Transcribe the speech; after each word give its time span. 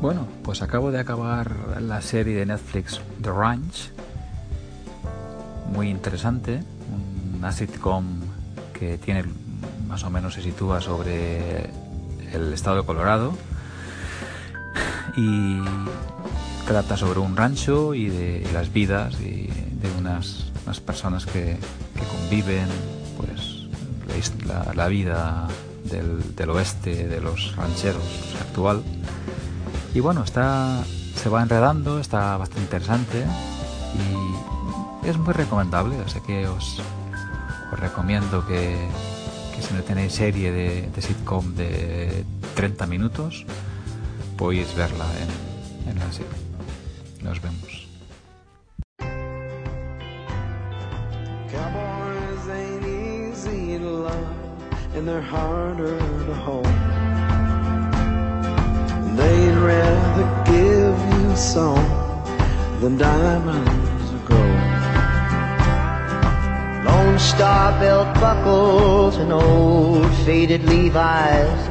Bueno, 0.00 0.26
pues 0.42 0.62
acabo 0.62 0.90
de 0.90 0.98
acabar 0.98 1.78
la 1.82 2.00
serie 2.00 2.34
de 2.38 2.46
Netflix 2.46 3.02
The 3.20 3.30
Ranch. 3.30 3.90
Muy 5.74 5.90
interesante. 5.90 6.62
Una 7.36 7.52
sitcom 7.52 8.06
que 8.72 8.96
tiene 8.96 9.24
más 9.86 10.02
o 10.04 10.10
menos 10.10 10.32
se 10.32 10.42
sitúa 10.42 10.80
sobre 10.80 11.68
el 12.32 12.50
estado 12.54 12.76
de 12.76 12.86
Colorado 12.86 13.34
y 15.18 15.60
trata 16.66 16.96
sobre 16.96 17.20
un 17.20 17.36
rancho 17.36 17.94
y 17.94 18.08
de 18.08 18.48
las 18.54 18.72
vidas 18.72 19.20
y 19.20 19.48
de 19.48 19.90
unas, 19.98 20.50
personas 20.86 21.26
que, 21.26 21.58
conviven, 22.08 22.68
pues 23.18 23.66
la, 24.74 24.88
vida 24.88 25.46
del, 25.84 26.34
del, 26.34 26.50
oeste 26.50 27.06
de 27.06 27.20
los 27.20 27.54
rancheros 27.56 28.34
actual. 28.40 28.82
Y 29.94 30.00
bueno, 30.00 30.22
está, 30.22 30.84
se 31.16 31.28
va 31.28 31.42
enredando, 31.42 31.98
está 31.98 32.36
bastante 32.36 32.62
interesante 32.62 33.24
y 33.94 35.08
es 35.08 35.16
muy 35.18 35.34
recomendable, 35.34 35.96
así 36.06 36.20
que 36.20 36.46
os, 36.46 36.80
recomiendo 37.72 38.46
que, 38.46 38.76
que 39.54 39.62
si 39.62 39.74
no 39.74 39.82
tenéis 39.82 40.12
serie 40.12 40.52
de, 40.52 41.02
sitcom 41.02 41.54
de 41.54 42.24
30 42.54 42.86
minutos, 42.86 43.44
podéis 44.36 44.74
verla 44.76 45.06
en, 45.86 45.90
en 45.90 45.98
la 45.98 46.12
serie. 46.12 46.30
Nos 47.22 47.40
vemos. 47.42 47.80
Rather 59.60 60.26
give 60.46 60.96
you 61.20 61.36
song 61.36 61.84
than 62.80 62.96
diamonds 62.96 64.10
or 64.10 64.18
gold. 64.28 64.60
Lone 66.86 67.18
Star 67.18 67.78
belt 67.78 68.14
buckles 68.14 69.16
and 69.16 69.30
old 69.30 70.10
faded 70.24 70.64
Levi's, 70.64 71.68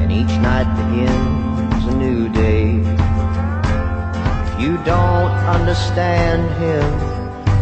and 0.00 0.12
each 0.12 0.34
night 0.40 0.70
begins 0.76 1.84
a 1.86 1.96
new 1.96 2.28
day 2.28 2.78
If 4.46 4.60
you 4.60 4.76
don't 4.84 5.32
understand 5.56 6.48
him 6.62 6.84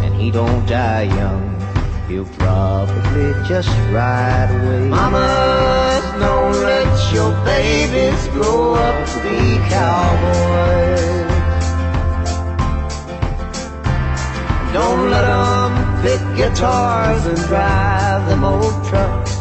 and 0.03 0.13
he 0.13 0.29
don't 0.29 0.63
die 0.67 1.03
young, 1.03 1.60
he'll 2.11 2.25
probably 2.25 3.31
just 3.47 3.69
ride 3.95 4.49
away. 4.51 4.89
Mamas, 4.89 6.03
don't 6.19 6.55
let 6.69 7.13
your 7.13 7.31
babies 7.45 8.27
grow 8.35 8.73
up 8.75 9.07
to 9.11 9.17
be 9.23 9.39
cowboys. 9.69 11.31
Don't 14.73 15.09
let 15.09 15.25
them 15.31 15.73
pick 16.03 16.21
guitars 16.37 17.25
and 17.25 17.37
drive 17.47 18.27
them 18.27 18.43
old 18.43 18.77
trucks. 18.89 19.37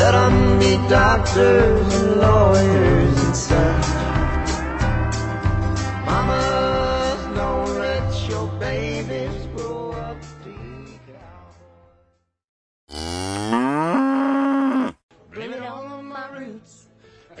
Let 0.00 0.12
them 0.12 0.58
be 0.58 0.76
doctors 0.88 1.94
and 1.94 2.20
lawyers 2.20 3.24
and 3.24 3.36
such. 3.36 4.06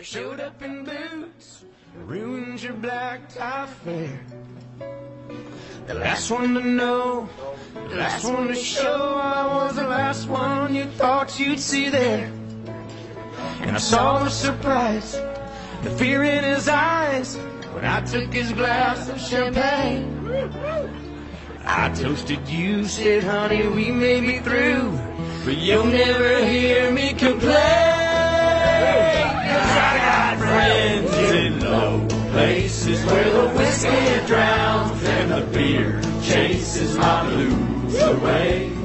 Showed 0.06 0.38
up 0.38 0.62
in 0.62 0.84
boots, 0.84 1.64
ruined 2.04 2.62
your 2.62 2.74
black 2.74 3.28
tie 3.28 3.66
fair. 3.66 4.20
The 5.88 5.94
last 5.94 6.30
one 6.30 6.54
to 6.54 6.60
know, 6.60 7.28
the 7.88 7.96
last 7.96 8.24
one 8.24 8.46
to 8.46 8.54
show, 8.54 9.18
I 9.20 9.46
was 9.46 9.74
the 9.74 9.88
last 9.88 10.28
one 10.28 10.76
you 10.76 10.84
thought 10.84 11.40
you'd 11.40 11.58
see 11.58 11.88
there. 11.88 12.30
And 13.62 13.74
I 13.74 13.80
saw 13.80 14.22
the 14.22 14.30
surprise, 14.30 15.20
the 15.82 15.90
fear 15.90 16.22
in 16.22 16.44
his 16.44 16.68
eyes, 16.68 17.34
when 17.74 17.84
I 17.84 18.00
took 18.02 18.32
his 18.32 18.52
glass 18.52 19.08
of 19.08 19.20
champagne. 19.20 20.06
I 21.64 21.92
toasted 21.92 22.48
you, 22.48 22.84
said, 22.84 23.24
honey, 23.24 23.66
we 23.66 23.90
may 23.90 24.20
be 24.20 24.38
through, 24.38 24.96
but 25.44 25.56
you'll 25.56 25.84
never 25.84 26.46
hear 26.46 26.92
me 26.92 27.12
complain. 27.12 27.85
Places 32.46 33.04
where 33.06 33.28
the 33.28 33.48
whiskey 33.58 34.26
drowns 34.28 35.02
and 35.02 35.32
the 35.32 35.40
beer 35.50 36.00
chases 36.22 36.96
my 36.96 37.28
blues 37.28 38.00
away. 38.00 38.75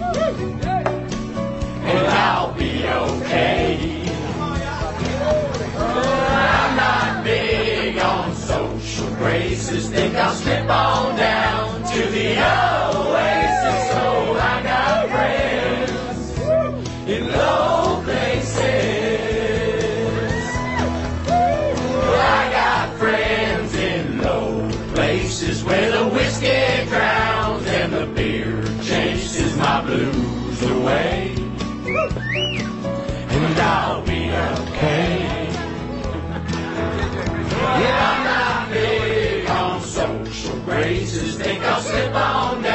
And 33.34 33.60
I'll 33.60 34.02
be 34.06 34.32
okay. 34.32 35.50
Yeah, 37.82 38.12
I'm 38.12 38.24
not 38.24 38.74
big 38.74 39.50
on 39.50 39.82
social 39.82 40.58
graces. 40.62 41.38
Think 41.38 41.64
I'll 41.64 41.82
slip 41.82 42.16
on 42.16 42.62
down. 42.64 42.71